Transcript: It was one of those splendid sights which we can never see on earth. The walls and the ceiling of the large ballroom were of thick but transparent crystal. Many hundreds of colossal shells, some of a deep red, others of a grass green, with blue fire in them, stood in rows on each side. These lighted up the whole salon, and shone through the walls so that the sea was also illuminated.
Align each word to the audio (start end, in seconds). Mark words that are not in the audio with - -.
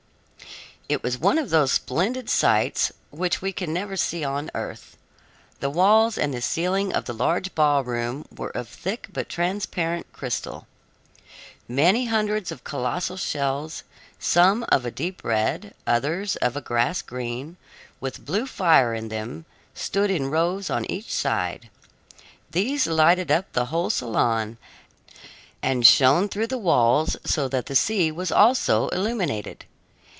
It 0.89 1.03
was 1.03 1.17
one 1.17 1.37
of 1.37 1.51
those 1.51 1.71
splendid 1.71 2.29
sights 2.29 2.91
which 3.11 3.41
we 3.41 3.53
can 3.53 3.71
never 3.71 3.95
see 3.95 4.25
on 4.25 4.51
earth. 4.53 4.97
The 5.61 5.69
walls 5.69 6.17
and 6.17 6.33
the 6.33 6.41
ceiling 6.41 6.91
of 6.91 7.05
the 7.05 7.13
large 7.13 7.55
ballroom 7.55 8.25
were 8.35 8.49
of 8.49 8.67
thick 8.67 9.07
but 9.13 9.29
transparent 9.29 10.11
crystal. 10.11 10.67
Many 11.65 12.07
hundreds 12.07 12.51
of 12.51 12.65
colossal 12.65 13.15
shells, 13.15 13.83
some 14.19 14.65
of 14.67 14.85
a 14.85 14.91
deep 14.91 15.23
red, 15.23 15.73
others 15.87 16.35
of 16.37 16.57
a 16.57 16.61
grass 16.61 17.01
green, 17.01 17.55
with 18.01 18.25
blue 18.25 18.45
fire 18.45 18.93
in 18.93 19.07
them, 19.07 19.45
stood 19.73 20.11
in 20.11 20.29
rows 20.29 20.69
on 20.69 20.83
each 20.91 21.13
side. 21.13 21.69
These 22.51 22.85
lighted 22.85 23.31
up 23.31 23.49
the 23.53 23.67
whole 23.67 23.89
salon, 23.91 24.57
and 25.63 25.87
shone 25.87 26.27
through 26.27 26.47
the 26.47 26.57
walls 26.57 27.15
so 27.23 27.47
that 27.47 27.67
the 27.67 27.75
sea 27.77 28.11
was 28.11 28.29
also 28.29 28.89
illuminated. 28.89 29.63